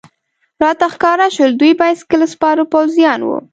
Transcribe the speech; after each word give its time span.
راته 0.61 0.85
ښکاره 0.93 1.27
شول، 1.35 1.51
دوی 1.61 1.73
بایسکل 1.79 2.21
سپاره 2.33 2.63
پوځیان 2.73 3.19
و. 3.23 3.29